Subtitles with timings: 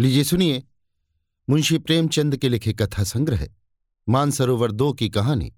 [0.00, 0.62] लीजिए सुनिए,
[1.50, 3.48] मुंशी प्रेमचंद के लिखे कथा संग्रह,
[4.08, 5.54] मानसरोवर दो की कहानी।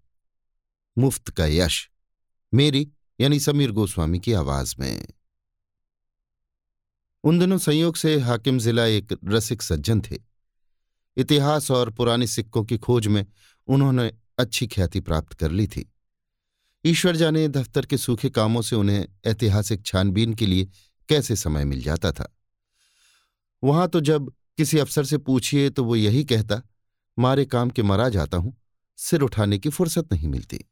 [0.99, 1.91] मुफ़्त का यश,
[2.55, 5.07] मेरी यानी समीर गोस्वामी की आवाज़ में।
[7.25, 10.17] उन दिनों संयोग से हाकिम जिला एक रसिक सज्जन थे।
[11.17, 13.27] इतिहास और पुराने सिक्कों की खोज में
[13.67, 15.93] उन्होंने अच्छी ख्याति प्राप्त कर ली थी।
[16.85, 20.69] ईश्वर जाने दफ्तर के सूखे कामों से उन्हें ऐतिहासिक छानबीन के लिए
[21.09, 22.35] कैसे समय मिल जाता था?
[23.65, 26.63] वहाँ तो जब किसी अफसर से पूछिए तो वो यही कहता,
[27.19, 28.57] मारे काम के मरा जाता हूँ,
[28.97, 30.65] सिर उठाने की फुर्सत नहीं मिलती।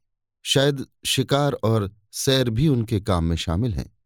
[0.45, 3.97] शायद शिकार और सैर भी उनके काम में शामिल हैं।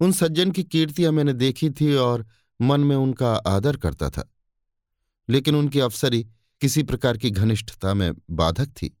[0.00, 2.26] उन सज्जन की कीर्तियाँ मैंने देखी थी और
[2.60, 4.34] मन में उनका आदर करता था।
[5.30, 6.26] लेकिन उनकी अफसरी
[6.60, 8.96] किसी प्रकार की घनिष्ठता में बाधक थी।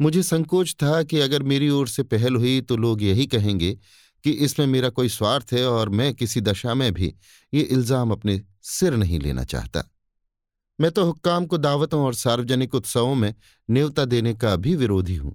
[0.00, 3.78] मुझे संकोच था कि अगर मेरी ओर से पहल हुई तो लोग यही कहेंगे
[4.24, 7.14] कि इसमें मेरा कोई स्वार्थ है और मैं किसी दशा में भी
[7.54, 9.82] ये इल्ज़ाम अपने सिर नहीं लेना चाहता।
[10.78, 13.34] मैं तो हुक्काम को दावतों और सार्वजनिक उत्सवों में
[13.70, 15.34] न्योता देने का भी विरोधी हूँ।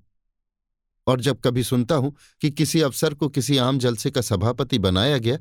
[1.07, 5.17] और जब कभी सुनता हूँ कि किसी अफसर को किसी आम जलसे का सभापति बनाया
[5.17, 5.37] गया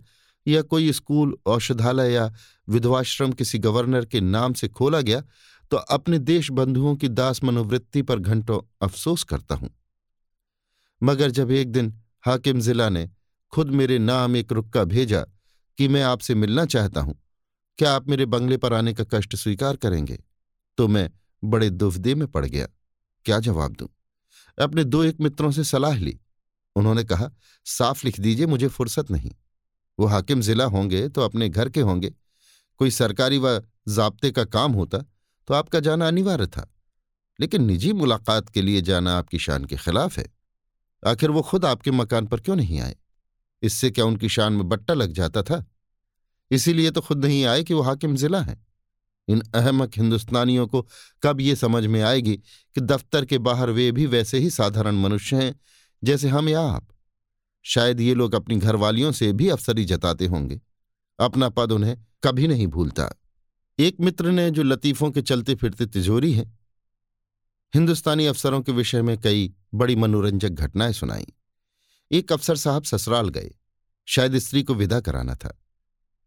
[0.47, 2.33] या कोई स्कूल, औषधालय या
[2.69, 5.23] विधवाश्रम किसी गवर्नर के नाम से खोला गया
[5.70, 9.70] तो अपने देश बंधुओं की दास मनोवृत्ति पर घंटों अफसोस करता हूँ।
[11.02, 11.92] मगर जब एक दिन
[12.27, 13.08] हाकिम जिला ने
[13.52, 15.20] खुद मेरे नाम एक रुक्का भेजा
[15.78, 17.14] कि मैं आपसे मिलना चाहता हूँ
[17.79, 20.19] क्या आप मेरे बंगले पर आने का कष्ट स्वीकार करेंगे?
[20.77, 21.11] तो मैं
[21.45, 22.67] बड़े दुविधे में पड़ गया।
[23.25, 23.89] क्या जवाब दूँ?
[24.62, 26.20] अपने दो एक मित्रों से सलाह ली।
[26.77, 27.31] उन्होंने कहा,
[27.65, 29.33] साफ़ लिख दीजिए, मुझे फुर्सत नहीं।
[29.98, 32.15] वो हाकिम जिला होंगे तो अपने घर के होंगे।
[32.79, 34.98] कोई सरकारी व जाब्ते का काम होता
[35.47, 36.75] तो आपका जाना अनिवार्य था।
[37.41, 40.27] लेकिन निजी मुलाकात के लिए जाना आपकी शान के खिलाफ है।
[41.07, 42.97] आखिर वो खुद आपके मकान पर क्यों नहीं आए?
[43.63, 45.67] इससे क्या उनकी शान में बट्टा लग जाता था?
[46.51, 48.67] इसीलिए तो खुद नहीं आए कि वो हाकिम जिला हैं।
[49.29, 50.89] इन अहमक हिंदुस्तानियों को
[51.23, 52.36] कब ये समझ में आएगी
[52.75, 55.61] कि दफ्तर के बाहर वे भी वैसे ही साधारण मनुष्य हैं,
[56.05, 56.89] जैसे हम या आप।
[57.63, 60.61] शायद ये लोग अपनी घरवालियों से भी अफसरी जताते होंगे।
[61.20, 63.14] अपना पद उन्हें कभी नहीं भूलता।
[63.79, 66.58] एक मित्र ने जो लतीफों के चलते फिरते तिजोरी है।
[67.75, 71.27] हिंदुस्तानी अफसरों के विषय में कई बड़ी मनोरंजक घटनाएँ सुनाई।
[72.13, 73.55] एक अफसर साहब ससुराल गए।
[74.07, 75.58] शायद स्त्री को विदा कराना था।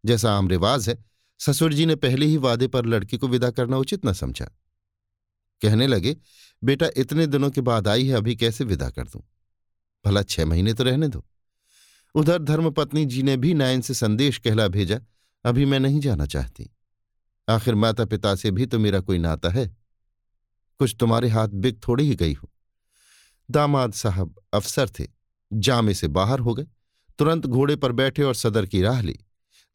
[0.05, 1.05] जैसा आम रिवाज है,
[1.39, 4.45] ससुर जी ने पहले ही वादे पर लड़की को विदा करना उचित न समझा।
[5.61, 6.17] कहने लगे,
[6.63, 9.21] बेटा, इतने दिनों के बाद आई है, अभी कैसे विदा कर दूँ?
[10.05, 11.25] भला छह महीने तो रहने दो।
[12.15, 14.99] उधर धर्मपत्नी जी ने भी नायन से संदेश कहला भेजा,
[15.45, 16.75] अभी मैं नहीं जाना चाहती।
[17.49, 19.77] आखिर माता पिता से भी तो मेरा कोई नाता है।
[20.79, 22.51] कुछ तुम्हारे हाथ बिक थोड़ी ही गई हो।
[23.51, 25.07] दामाद साहब अफसर थे,
[25.53, 26.67] जामे से बाहर हो गए,
[27.17, 29.19] तुरंत घोड़े पर बैठे और सदर की राह ली।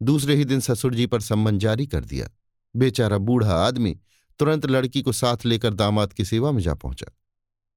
[0.01, 2.29] दूसरे ही दिन ससुर जी पर सम्मन जारी कर दिया।
[2.75, 3.99] बेचारा बूढ़ा आदमी
[4.41, 7.07] तुरंत लड़की को साथ लेकर दामाद की सेवा में जा पहुँचा।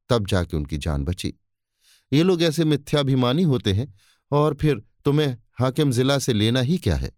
[0.10, 1.34] तब जाके उनकी जान बची।
[2.12, 3.94] ये लोग ऐसे मिथ्याभिमानी होते हैं,
[4.32, 7.12] और फिर तुम्हें हाकिम जिला से लेना ही क्या है?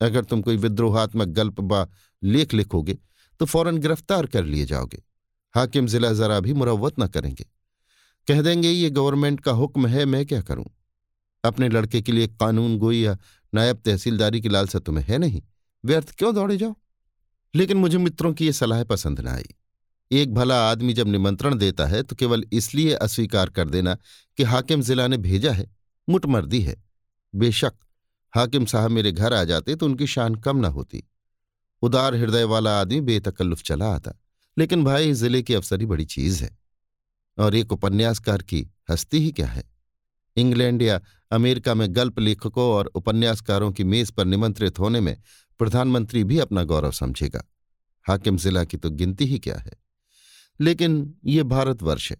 [0.00, 1.86] अगर तुम कोई विद्रोहात्मक गल्प बा
[2.22, 2.98] लेख लिखोगे
[3.40, 5.02] तो फ़ौरन गिरफ़्तार कर लिए जाओगे।
[5.54, 7.44] हाकिम जिला जरा भी मुरवत न करेंगे।
[8.28, 10.64] कह देंगे, ये गवर्नमेंट का हुक्म है, मैं क्या करूँ?
[11.44, 13.16] अपने लड़के के लिए कानून गोई या
[13.54, 15.42] नायब तहसीलदारी की लालसा तुम्हें है नहीं।
[15.84, 16.76] व्यर्थ क्यों दौड़े जाओ?
[17.54, 19.46] लेकिन मुझे मित्रों की ये सलाह पसंद न आई।
[20.12, 23.94] एक भला आदमी जब निमंत्रण देता है तो केवल इसलिए अस्वीकार कर देना
[24.36, 25.76] कि हाकिम जिला ने भेजा है,
[26.08, 26.84] मुटमर्दी है।
[27.34, 27.72] बेशक
[28.34, 31.04] हाकिम साहब मेरे घर आ जाते तो उनकी शान कम न होती।
[31.82, 34.12] उदार हृदय वाला आदमी बेतकल्लुफ चला आता।
[34.58, 36.58] लेकिन भाई, ज़िले की अफसरी बड़ी चीज़ है।
[37.38, 39.79] और एक उपन्यासकार की हस्ती ही क्या है?
[40.36, 45.16] इंग्लैंड या अमेरिका में गल्प लेखकों और उपन्यासकारों की मेज पर निमंत्रित होने में
[45.60, 47.44] प्रधानमंत्री भी अपना गौरव समझेगा।
[48.06, 49.72] हाकिम जिला की तो गिनती ही क्या है?
[50.60, 52.16] लेकिन ये भारतवर्ष है,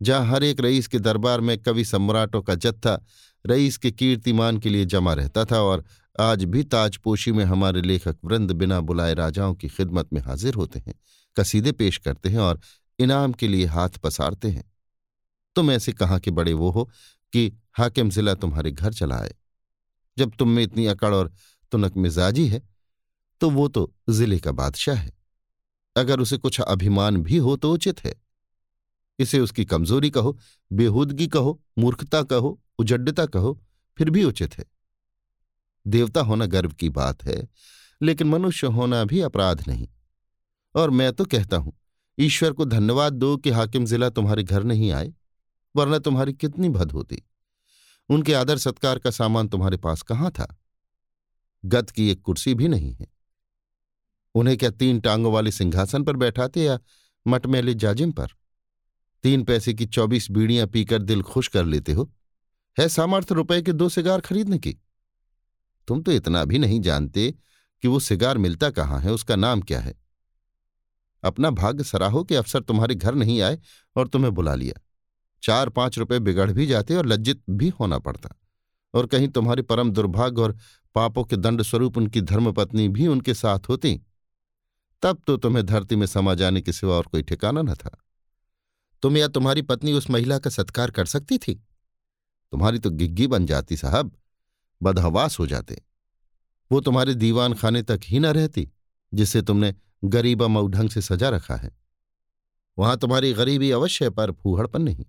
[0.00, 3.00] जहाँ हर एक रईस के दरबार में कवि सम्राटों का जत्था
[3.46, 5.84] रईस के कीर्तिमान के लिए जमा रहता था और
[6.20, 10.78] आज भी ताजपोशी में हमारे लेखक वृंद बिना बुलाए राजाओं की खिदमत में हाजिर होते
[10.78, 10.94] हैं,
[11.36, 12.60] कसीदे पेश करते हैं और
[12.98, 14.64] इनाम के लिए हाथ पसारते हैं।
[15.56, 16.90] तुम ऐसे कहाँ के बड़े वो हो
[17.32, 19.34] कि हाकिम जिला तुम्हारे घर चला आए।
[20.16, 21.32] जब तुम में इतनी अकड़ और
[21.72, 22.62] तुनक मिजाजी है
[23.40, 25.12] तो वो तो ज़िले का बादशाह है।
[25.96, 28.14] अगर उसे कुछ अभिमान भी हो तो उचित है।
[29.18, 30.38] इसे उसकी कमज़ोरी कहो,
[30.70, 33.58] बेहूदगी कहो, मूर्खता कहो, उजड्डता कहो,
[33.98, 34.64] फिर भी उचित है।
[35.86, 37.48] देवता होना गर्व की बात है,
[38.00, 39.88] लेकिन मनुष्य होना भी अपराध नहीं।
[40.74, 41.72] और मैं तो कहता हूँ,
[42.18, 45.12] ईश्वर को धन्यवाद दो कि हाकिम जिला तुम्हारे घर नहीं आए।
[45.76, 47.22] वरना तुम्हारी कितनी भद होती।
[48.08, 50.60] उनके आदर सत्कार का सामान तुम्हारे पास कहाँ था?
[51.64, 53.06] गत की एक कुर्सी भी नहीं है।
[54.34, 56.78] उन्हें क्या तीन टांगों वाले सिंहासन पर बैठाते या
[57.26, 58.26] मटमेले जाजिम पर?
[59.22, 62.12] तीन पैसे की चौबीस बीड़ियाँ पीकर दिल खुश कर लेते हो।
[62.78, 64.76] है सामर्थ्य रुपए के दो सिगार खरीदने की?
[65.88, 67.34] तुम तो इतना भी नहीं जानते
[67.82, 69.94] कि वो सिगार मिलता कहाँ है, उसका नाम क्या है।
[71.24, 73.58] अपना भाग्य सराहो कि अफसर तुम्हारे घर नहीं आए
[73.96, 74.80] और तुम्हें बुला लिया।
[75.42, 78.34] चार पाँच रुपए बिगड़ भी जाते और लज्जित भी होना पड़ता।
[78.94, 80.56] और कहीं तुम्हारे परम दुर्भाग्य और
[80.94, 84.00] पापों के दंड स्वरूप उनकी धर्मपत्नी भी उनके साथ होती,
[85.02, 87.90] तब तो तुम्हें धरती में समा जाने के सिवा और कोई ठिकाना न था।
[89.02, 91.54] तुम या तुम्हारी पत्नी उस महिला का सत्कार कर सकती थी?
[92.52, 94.12] तुम्हारी तो गिग्गी बन जाती साहब,
[94.82, 95.82] बदहवास हो जाते।
[96.70, 98.68] वो तुम्हारे दीवान खाने तक ही न रहती
[99.14, 99.74] जिसे तुमने
[100.04, 101.70] गरीबा मऊ ढंग से सजा रखा है।
[102.78, 105.04] वहाँ तुम्हारी गरीबी अवश्य पर फूहड़पन नहीं।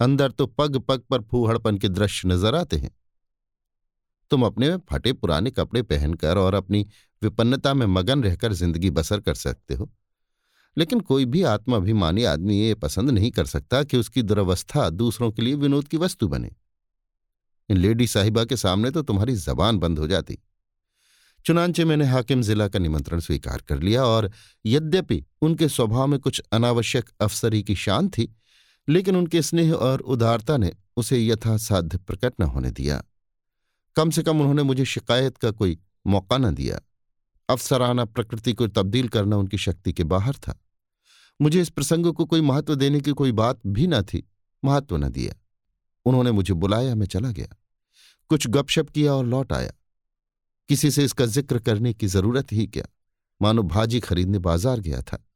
[0.00, 2.90] अंदर तो पग पग पर फूहड़पन के दृश्य नज़र आते हैं।
[4.30, 6.86] तुम अपने फटे पुराने कपड़े पहनकर और अपनी
[7.22, 9.90] विपन्नता में मगन रहकर ज़िंदगी बसर कर सकते हो।
[10.76, 15.42] लेकिन कोई भी आत्माभिमानी आदमी ये पसंद नहीं कर सकता कि उसकी दुर्वस्था दूसरों के
[15.42, 16.50] लिए विनोद की वस्तु बने।
[17.68, 20.38] इन लेडी साहिबा के सामने तो तुम्हारी जबान बंद हो जाती।
[21.44, 24.30] चुनाचे मैंने हाकिम जिला का निमंत्रण स्वीकार कर लिया और
[24.64, 28.24] यद्यपि उनके स्वभाव में कुछ अनावश्यक अफसरी की शान थी
[28.88, 33.02] लेकिन उनके स्नेह और उदारता ने उसे यथासाध्य प्रकट न होने दिया।
[33.96, 36.80] कम से कम उन्होंने मुझे शिकायत का कोई मौका न दिया।
[37.48, 40.60] अफसराना प्रकृति को तब्दील करना उनकी शक्ति के बाहर था।
[41.42, 44.28] मुझे इस प्रसंग को कोई महत्व देने की कोई बात भी न थी,
[44.64, 45.34] महत्व न दिया।
[46.06, 47.56] उन्होंने मुझे बुलाया, मैं चला गया।
[48.28, 49.72] कुछ गपशप किया और लौट आया।
[50.68, 52.84] किसी से इसका ज़िक्र करने की ज़रूरत ही क्या?
[53.42, 55.26] मानो भाजी खरीदने बाज़ार गया था।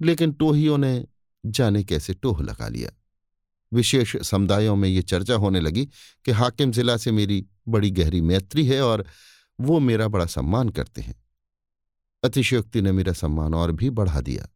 [0.00, 1.06] लेकिन टोहियों ने
[1.46, 2.90] जाने कैसे टोह लगा लिया।
[3.72, 5.86] विशेष समुदायों में ये चर्चा होने लगी
[6.24, 9.06] कि हाकिम जिला से मेरी बड़ी गहरी मैत्री है और
[9.60, 11.24] वो मेरा बड़ा सम्मान करते हैं।
[12.24, 14.48] अतिशयोक्ति ने मेरा सम्मान और भी बढ़ा दिया।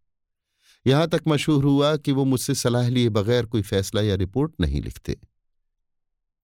[0.87, 4.83] यहाँ तक मशहूर हुआ कि वो मुझसे सलाह लिए बगैर कोई फैसला या रिपोर्ट नहीं
[4.83, 5.19] लिखते।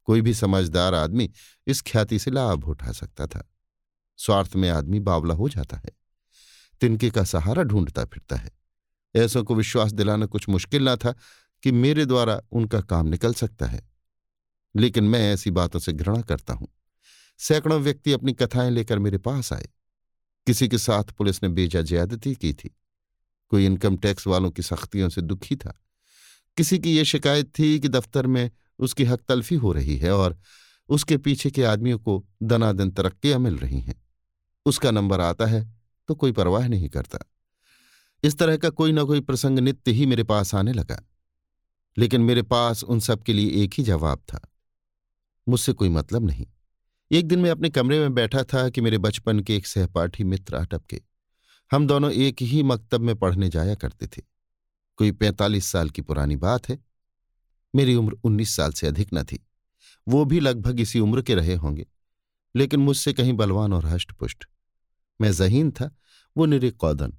[0.05, 1.31] कोई भी समझदार आदमी
[1.67, 3.51] इस ख्याति से लाभ उठा सकता था।
[4.17, 5.91] स्वार्थ में आदमी बावला हो जाता है।
[6.81, 8.60] तिनके का सहारा ढूंढता फिरता है।
[9.17, 11.15] ऐसों को विश्वास दिलाना कुछ मुश्किल ना था
[11.63, 13.91] कि मेरे द्वारा उनका काम निकल सकता है।
[14.77, 16.69] लेकिन मैं ऐसी बातों से घृणा करता हूँ।
[17.39, 19.69] सैकड़ों व्यक्ति अपनी कथाएँ लेकर मेरे पास आए।
[20.47, 22.77] किसी के साथ पुलिस ने बेजा ज्यादती की थी।
[23.49, 25.81] कोई इनकम टैक्स वालों की सख्तियों से दुखी था।
[26.57, 30.39] किसी की यह शिकायत थी कि दफ्तर में उसकी हक तलफी हो रही है और
[30.89, 34.03] उसके पीछे के आदमियों को दनादन तरक्कियाँ मिल रही हैं।
[34.67, 35.75] उसका नंबर आता है
[36.09, 37.19] तो कोई परवाह नहीं करता।
[38.23, 41.03] इस तरह का कोई ना कोई प्रसंग नित्य ही मेरे पास आने लगा।
[41.99, 44.49] लेकिन मेरे पास उन सब के लिए एक ही जवाब था।
[45.49, 46.47] मुझसे कोई मतलब नहीं।
[47.13, 50.55] एक दिन मैं अपने कमरे में बैठा था कि मेरे बचपन के एक सहपाठी मित्र
[50.55, 51.03] अटपके।
[51.73, 54.23] हम दोनों एक ही मकतब में पढ़ने जाया करते थे।
[54.97, 56.79] कोई पैंतालीस साल की पुरानी बात है।
[57.75, 59.47] मेरी उम्र उन्नीस साल से अधिक न थी।
[60.09, 61.87] वो भी लगभग इसी उम्र के रहे होंगे।
[62.57, 64.45] लेकिन मुझसे कहीं बलवान और हष्टपुष्ट।
[65.21, 65.97] मैं जहीन था,
[66.37, 67.19] वो निरे कौदन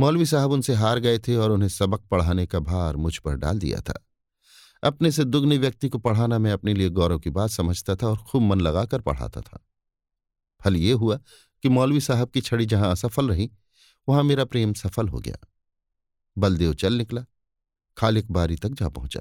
[0.00, 3.58] मौलवी साहब उनसे हार गए थे और उन्हें सबक पढ़ाने का भार मुझ पर डाल
[3.58, 4.06] दिया था।
[4.82, 8.16] अपने से दुग्ने व्यक्ति को पढ़ाना मैं अपने लिए गौरव की बात समझता था और
[8.16, 9.66] खूब मन लगाकर पढ़ाता था।
[10.64, 11.16] फल ये हुआ
[11.62, 13.50] कि मौलवी साहब की छड़ी जहाँ असफल रही,
[14.08, 15.36] वहाँ मेरा प्रेम सफल हो गया।
[16.38, 17.24] बलदेव चल निकला,
[17.96, 19.20] खालिक बारी तक जा पहुँचा।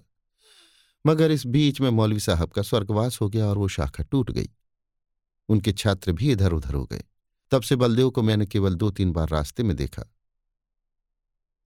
[1.05, 4.50] मगर इस बीच में मौलवी साहब का स्वर्गवास हो गया और वो शाखा टूट गई।
[5.50, 7.03] उनके छात्र भी इधर उधर हो गए।
[7.51, 10.13] तब से बलदेव को मैंने केवल दो तीन बार रास्ते में देखा।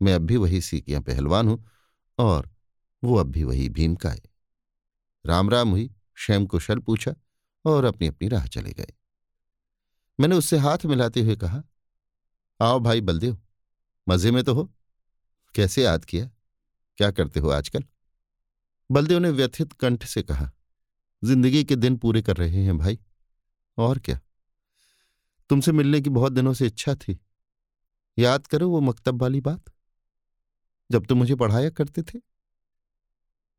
[0.02, 1.66] मैं अब भी वही सीकियाँ पहलवान हूँ
[2.20, 2.50] और
[3.04, 4.22] वो अब भी वही भीमकाय।
[5.26, 7.16] राम राम हुई शैम कुशल पूछा
[7.66, 8.94] और अपनी अपनी राह चले गए।
[10.20, 11.64] मैंने उससे हाथ मिलाते हुए कहा,
[12.60, 13.38] आओ भाई बलदेव,
[14.08, 14.70] मज़े में तो हो।
[15.56, 16.30] कैसे याद किया?
[16.98, 17.84] क्या करते हो आजकल?
[18.90, 20.52] बलदेव ने व्यथित कंठ से कहा,
[21.24, 23.00] ज़िंदगी के दिन पूरे कर रहे हैं भाई।
[23.78, 24.20] और क्या?
[25.50, 27.20] तुमसे मिलने की बहुत दिनों से इच्छा थी।
[28.18, 29.71] याद करो वो मकतब वाली बात।
[30.92, 32.20] जब तुम मुझे पढ़ाया करते थे?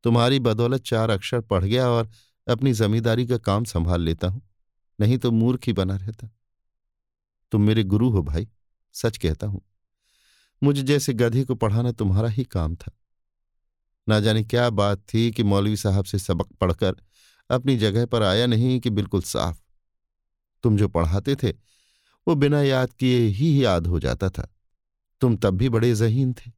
[0.03, 2.09] तुम्हारी बदौलत चार अक्षर पढ़ गया और
[2.47, 4.41] अपनी जमींदारी का काम संभाल लेता हूँ,
[4.99, 6.29] नहीं तो मूर्ख ही बना रहता।
[7.51, 8.47] तुम मेरे गुरु हो भाई,
[8.95, 9.61] सच कहता हूँ।
[10.61, 12.91] मुझे जैसे गधे को पढ़ाना तुम्हारा ही काम था।
[14.07, 16.95] ना जाने क्या बात थी कि मौलवी साहब से सबक पढ़कर
[17.49, 19.61] अपनी जगह पर आया नहीं कि बिल्कुल साफ़।
[20.63, 21.51] तुम जो पढ़ाते थे,
[22.27, 24.47] वो बिना याद किए ही याद हो जाता था।
[25.21, 26.51] तुम तब भी बड़े जहीन थे।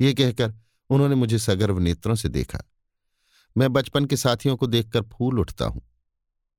[0.00, 0.54] ये कहकर
[0.90, 2.58] उन्होंने मुझे सगर्व नेत्रों से देखा।
[3.56, 5.82] मैं बचपन के साथियों को देखकर फूल उठता हूँ।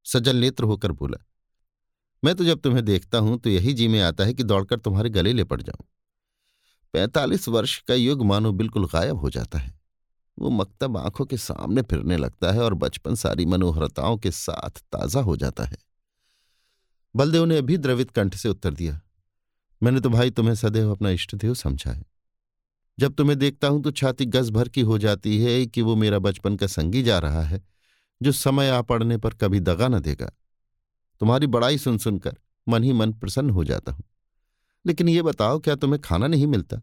[0.06, 1.18] सजल नेत्र होकर बोला,
[2.24, 5.10] मैं तो जब तुम्हें देखता हूँ तो यही जी में आता है कि दौड़कर तुम्हारे
[5.10, 5.86] गले ले पड़ जाऊँ।
[6.94, 9.74] पैंतालीस वर्ष का युग मानो बिल्कुल गायब हो जाता है।
[10.38, 15.22] वो मकतब आँखों के सामने फिरने लगता है और बचपन सारी मनोहरताओं के साथ ताज़ा
[15.22, 15.78] हो जाता है।
[17.16, 19.00] बलदेव ने अभी द्रवित कंठ से उत्तर दिया,
[19.82, 22.04] मैंने तो भाई तुम्हें सदैव अपना इष्टदेव समझा है।
[22.98, 26.20] जब तुम्हें देखता हूँ तो छाती गज भर की हो जाती है कि वो मेरा
[26.20, 27.62] बचपन का संगी जा रहा है,
[28.22, 30.32] जो समय आ पड़ने पर कभी दगा न देगा।
[31.22, 34.04] तुम्हारी बड़ाई सुन सुनकर मन ही मन प्रसन्न हो जाता हूँ।
[34.86, 36.78] लेकिन ये बताओ, क्या तुम्हें खाना नहीं मिलता?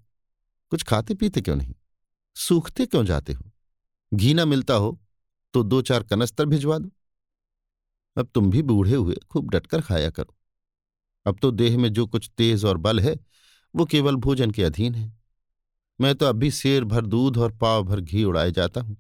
[0.73, 1.75] कुछ खाते पीते क्यों नहीं?
[2.37, 3.51] सूखते क्यों जाते हो?
[4.13, 4.99] घी ना मिलता हो
[5.55, 6.91] तो दो चार कनस्तर भिजवा दो।
[8.17, 10.35] अब तुम भी बूढ़े हुए, खूब डटकर खाया करो।
[11.27, 13.17] अब तो देह में जो कुछ तेज और बल है,
[13.75, 15.20] वो केवल भोजन के अधीन है।
[16.01, 18.97] मैं तो अभी शेर भर दूध और पाव भर घी उड़ाए जाता हूँ।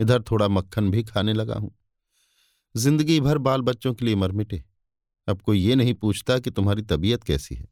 [0.00, 1.74] इधर थोड़ा मक्खन भी खाने लगा हूँ।
[2.74, 4.62] ज़िंदगी भर बाल बच्चों के लिए मर मिटे।
[5.28, 7.68] अब कोई ये नहीं पूछता कि तुम्हारी तबीयत कैसी है।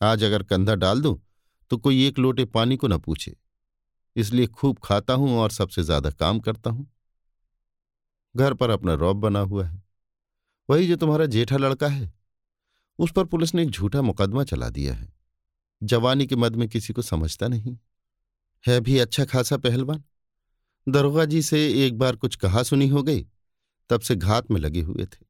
[0.00, 1.20] आज अगर कंधा डाल दूँ
[1.70, 3.36] तो कोई एक लोटे पानी को न पूछे।
[4.16, 6.90] इसलिए खूब खाता हूँ और सबसे ज़्यादा काम करता हूँ।
[8.36, 9.82] घर पर अपना रौब बना हुआ है।
[10.68, 12.12] वही जो तुम्हारा जेठा लड़का है।
[12.98, 15.17] उस पर पुलिस ने एक झूठा मुकदमा चला दिया है।
[15.82, 17.78] जवानी के मद में किसी को समझता नहीं।
[18.66, 20.04] है भी अच्छा खासा पहलवान।
[20.88, 23.26] दरोगा जी से एक बार कुछ कहा सुनी हो गई,
[23.88, 25.26] तब से घात में लगे हुए थे।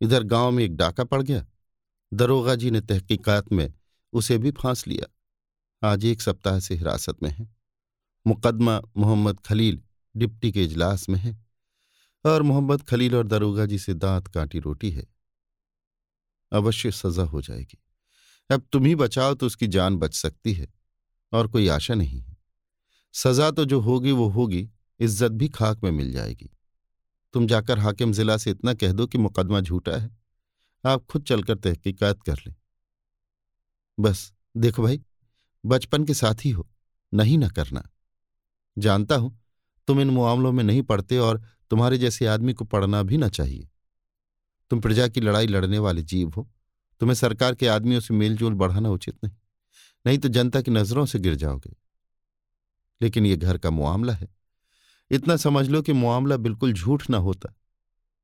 [0.00, 1.46] इधर गाँव में एक डाका पड़ गया।
[2.12, 3.74] दरोगा जी ने तहकीकात में
[4.12, 5.14] उसे भी फांस लिया।
[5.88, 7.56] आज एक सप्ताह से हिरासत में है।
[8.26, 9.82] मुकदमा मोहम्मद खलील
[10.16, 11.46] डिप्टी के इजलास में है
[12.24, 15.06] और मोहम्मद खलील और दरोगा जी से दांत काटी रोटी है।
[16.52, 17.78] अवश्य सजा हो जाएगी।
[18.50, 20.68] अब तुम ही बचाओ तो उसकी जान बच सकती है,
[21.32, 22.36] और कोई आशा नहीं है।
[23.14, 24.68] सजा तो जो होगी, वो होगी,
[25.00, 26.50] इज़्ज़त भी खाक में मिल जाएगी।
[27.34, 30.10] तुम जाकर हाकिम जिला से इतना कह दो कि मुकदमा झूठा है।
[30.84, 32.54] आप खुद चलकर तहकीकात कर लें।
[33.98, 35.00] बस, देखो भाई,
[35.64, 36.68] बचपन के साथ ही हो
[37.12, 37.82] नहीं ना करना।
[38.76, 39.38] जानता हूँ,
[39.88, 43.68] तुम इन मामलों में नहीं पढ़ते और तुम्हारे जैसे आदमी को पढ़ना भी न चाहिए।
[44.70, 46.48] तुम प्रजा की लड़ाई लड़ने वाले जीव हो
[47.00, 49.36] तुम्हें सरकार के आदमियों से मेलजोल बढ़ाना उचित नहीं।
[50.06, 51.76] नहीं तो जनता की नज़रों से गिर जाओगे।
[53.02, 54.28] लेकिन ये घर का मामला है।
[55.10, 57.54] इतना समझ लो कि मामला बिल्कुल झूठ ना होता।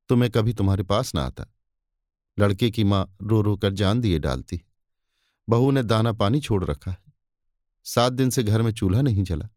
[0.09, 1.45] तो मैं कभी तुम्हारे पास ना आता।
[2.39, 4.63] लड़के की माँ रो रो कर जान दिए डालती है।
[5.49, 7.13] बहू ने दाना पानी छोड़ रखा है।
[7.83, 9.49] सात दिन से घर में चूल्हा नहीं जला।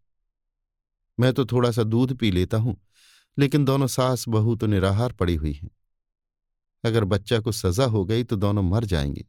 [1.20, 2.76] मैं तो थोड़ा सा दूध पी लेता हूँ,
[3.38, 5.70] लेकिन दोनों सास बहू तो निराहार पड़ी हुई हैं।
[6.84, 9.26] अगर बच्चा को सजा हो गई तो दोनों मर जाएँगे।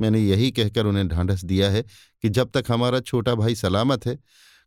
[0.00, 1.82] मैंने यही कहकर उन्हें ढांढस दिया है
[2.22, 4.18] कि जब तक हमारा छोटा भाई सलामत है,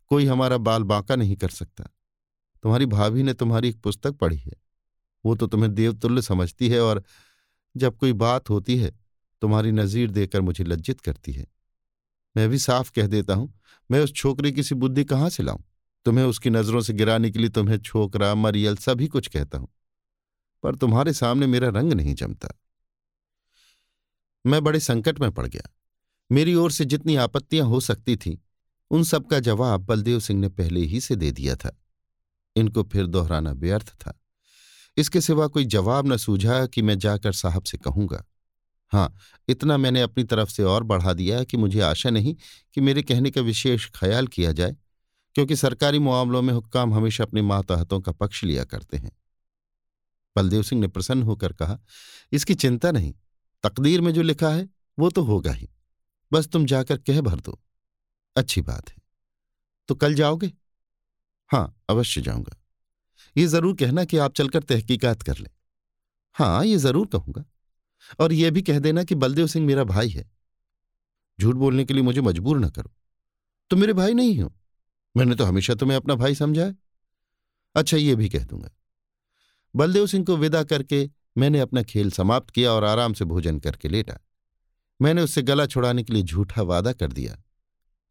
[0.06, 1.84] कोई हमारा बाल बांका नहीं कर सकता।
[2.62, 4.52] तुम्हारी भाभी ने तुम्हारी एक पुस्तक पढ़ी है।
[5.24, 7.04] वो तो तुम्हें देवतुल्य समझती है और
[7.76, 8.92] जब कोई बात होती है,
[9.42, 11.46] तुम्हारी नजीर देकर मुझे लज्जित करती है।
[12.36, 13.60] मैं भी साफ़ कह देता हूँ,
[13.90, 15.60] मैं उस छोकरी की सी बुद्धि कहाँ से लाऊं?
[16.04, 19.68] तुम्हें उसकी नज़रों से गिराने के लिए तुम्हें छोकरा, मरियल सभी कुछ कहता हूँ।
[20.62, 22.48] पर तुम्हारे सामने मेरा रंग नहीं जमता।
[24.46, 25.74] मैं बड़े संकट में पड़ गया।
[26.32, 28.36] मेरी ओर से जितनी आपत्तियाँ हो सकती थीं,
[28.90, 31.82] उन सब का जवाब बलदेव सिंह ने पहले ही से दे दिया था।
[32.56, 34.20] इनको फिर दोहराना व्यर्थ था।
[34.96, 38.24] इसके सिवा कोई जवाब न सूझा कि मैं जाकर साहब से कहूँगा।
[38.92, 39.14] हाँ
[39.48, 42.36] इतना मैंने अपनी तरफ़ से और बढ़ा दिया कि मुझे आशा नहीं
[42.74, 44.76] कि मेरे कहने का विशेष ख्याल किया जाए,
[45.34, 49.12] क्योंकि सरकारी मामलों में हुक्काम हमेशा अपने मातहतों का पक्ष लिया करते हैं।
[50.36, 51.78] बलदेव सिंह ने प्रसन्न होकर कहा,
[52.32, 53.14] इसकी चिंता नहीं,
[53.62, 54.68] तकदीर में जो लिखा है,
[54.98, 55.68] वो तो होगा ही।
[56.32, 57.60] बस तुम जाकर कह भर दो।
[58.36, 58.96] अच्छी बात है।
[59.88, 60.52] तो कल जाओगे?
[61.50, 62.62] हाँ अवश्य जाऊँगा।
[63.36, 65.50] ये ज़रूर कहना कि आप चलकर तहकीकात कर लें।
[66.32, 67.44] हाँ ये ज़रूर कहूँगा।
[68.20, 70.30] और यह भी कह देना कि बलदेव सिंह मेरा भाई है।
[71.40, 72.90] झूठ बोलने के लिए मुझे मजबूर न करो।
[73.70, 74.52] तुम मेरे भाई नहीं हो?
[75.16, 76.76] मैंने तो हमेशा तुम्हें अपना भाई समझा है।
[77.74, 78.70] अच्छा ये भी कह दूँगा।
[79.78, 81.08] बलदेव सिंह को विदा करके
[81.38, 84.18] मैंने अपना खेल समाप्त किया और आराम से भोजन करके लेटा।
[85.00, 87.36] मैंने उससे गला छुड़ाने के लिए झूठा वादा कर दिया।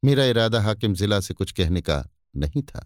[0.03, 2.85] मेरा इरादा हाकिम जिला से कुछ कहने का नहीं था।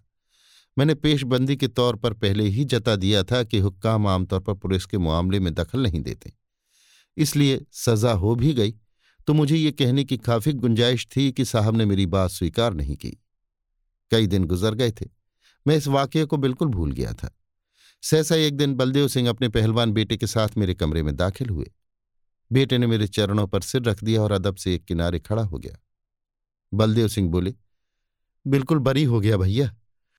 [0.77, 4.85] मैंने पेशबंदी के तौर पर पहले ही जता दिया था कि हुक्काम आमतौर पर पुलिस
[4.85, 6.33] के मामले में दखल नहीं देते।
[7.17, 8.73] इसलिए सजा हो भी गई
[9.27, 12.95] तो मुझे ये कहने की काफ़ी गुंजाइश थी कि साहब ने मेरी बात स्वीकार नहीं
[12.95, 13.11] की।
[14.11, 15.05] कई दिन गुजर गए थे।
[15.67, 17.29] मैं इस वाक्य को बिल्कुल भूल गया था।
[18.03, 21.72] सहसा एक दिन बलदेव सिंह अपने पहलवान बेटे के साथ मेरे कमरे में दाखिल हुए।
[22.51, 25.60] बेटे ने मेरे चरणों पर सिर रख दिया और अदब से एक किनारे खड़ा हो
[25.60, 25.77] गया।
[26.74, 27.53] बलदेव सिंह बोले,
[28.46, 29.75] बिल्कुल बरी हो गया भैया।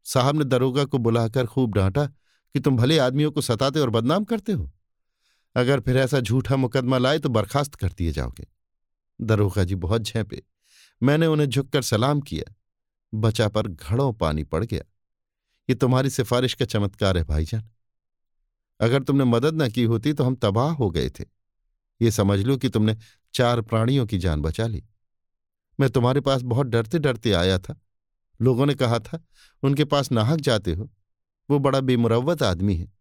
[0.06, 4.24] साहब ने दरोगा को बुलाकर खूब डांटा कि तुम भले आदमियों को सताते और बदनाम
[4.24, 4.70] करते हो।
[5.56, 8.46] अगर फिर ऐसा झूठा मुकदमा लाए तो बर्खास्त कर दिए जाओगे
[9.20, 10.42] दरोगा जी बहुत झेपे।
[11.02, 12.54] मैंने उन्हें झुककर सलाम किया।
[13.12, 14.82] बचा पर घड़ों पानी पड़ गया।
[15.68, 17.68] ये तुम्हारी सिफारिश का चमत्कार है भाईजान।
[18.82, 21.24] अगर तुमने मदद न की होती तो हम तबाह हो गए थे।
[22.02, 22.96] ये समझ लो कि तुमने
[23.34, 24.84] चार प्राणियों की जान बचा ली।
[25.80, 27.80] मैं तुम्हारे पास बहुत डरते डरते आया था।
[28.42, 29.24] लोगों ने कहा था,
[29.62, 30.90] उनके पास नाहक जाते हो।
[31.50, 32.92] वो बड़ा बेमुरवत आदमी है।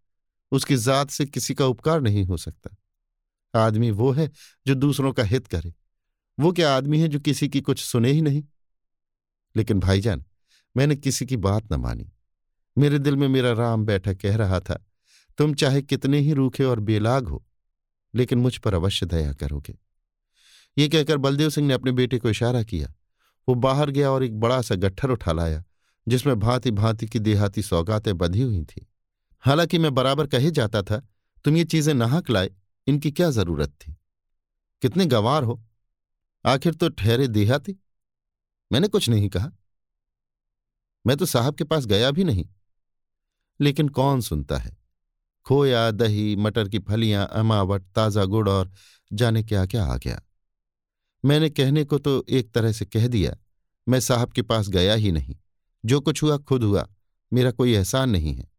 [0.52, 2.76] उसकी जात से किसी का उपकार नहीं हो सकता।
[3.60, 4.32] आदमी वो है
[4.68, 5.74] जो दूसरों का हित करे।
[6.40, 8.44] वो क्या आदमी है जो किसी की कुछ सुने ही नहीं?
[9.56, 10.26] लेकिन भाईजान,
[10.78, 12.12] मैंने किसी की बात न मानी।
[12.78, 14.86] मेरे दिल में मेरा राम बैठा कह रहा था
[15.38, 17.46] तुम चाहे कितने ही रूखे और बेलाग हो,
[18.16, 19.78] लेकिन मुझ पर अवश्य दया करोगे।
[20.78, 22.94] ये कहकर बलदेव सिंह ने अपने बेटे को इशारा किया।
[23.48, 25.64] वो बाहर गया और एक बड़ा सा गट्ठर उठा लाया,
[26.08, 28.88] जिसमें भांति भांति की देहाती सौगातें बंधी हुई थी।
[29.40, 31.08] हालाँकि मैं बराबर कहे जाता था,
[31.44, 32.52] तुम ये चीज़ें नाहक लाए,
[32.88, 33.98] इनकी क्या ज़रूरत थी?
[34.82, 35.64] कितने गंवार हो?
[36.46, 37.76] आखिर तो ठहरे देहाती?
[38.72, 39.52] मैंने कुछ नहीं कहा।
[41.08, 42.50] मैं तो साहब के पास गया भी नहीं।
[43.62, 44.81] लेकिन कौन सुनता है?
[45.46, 48.72] खोया, दही, मटर की फलियाँ, अमावट, ताज़ा गुड़ और
[49.14, 50.22] जाने क्या क्या आ गया।
[51.26, 53.38] मैंने कहने को तो एक तरह से कह दिया,
[53.90, 55.36] मैं साहब के पास गया ही नहीं।
[55.86, 56.88] जो कुछ हुआ, खुद हुआ,
[57.34, 58.52] मेरा कोई एहसान नहीं है।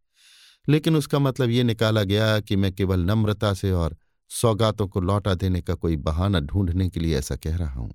[0.68, 3.96] लेकिन उसका मतलब ये निकाला गया कि मैं केवल नम्रता से और
[4.28, 7.94] सौगातों को लौटा देने का कोई बहाना ढूँढने के लिए ऐसा कह रहा हूँ।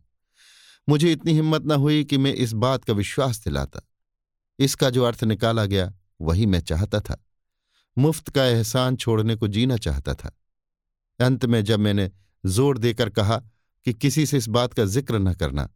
[0.89, 3.81] मुझे इतनी हिम्मत न हुई कि मैं इस बात का विश्वास दिलाता।
[4.59, 7.26] इसका जो अर्थ निकाला गया, वही मैं चाहता था।
[7.97, 10.31] मुफ़्त का एहसान छोड़ने को जीना चाहता था।
[11.19, 12.09] अंत में जब मैंने
[12.43, 13.37] ज़ोर देकर कहा
[13.85, 15.69] कि किसी से इस बात का ज़िक्र न करना,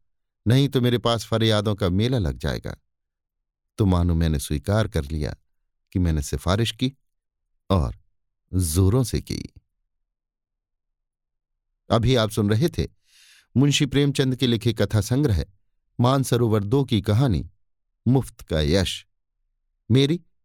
[0.45, 2.75] नहीं तो मेरे पास फरियादों का मेला लग जाएगा।
[3.79, 5.35] तो मानो मैंने स्वीकार कर लिया
[5.93, 6.93] कि मैंने सिफारिश की
[7.69, 7.95] और
[8.51, 9.41] जोरों से की।
[11.89, 12.88] अभी आप सुन रहे थे
[13.55, 15.43] मुंशी प्रेमचंद के लिखे कथा संग्रह,
[15.99, 17.49] मानसरोवर दो की कहानी,
[18.05, 19.05] मुफ़्त का यश।
[19.89, 20.19] मेरी